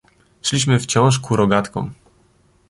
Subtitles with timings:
[0.41, 1.93] "Szliśmy wciąż ku rogatkom."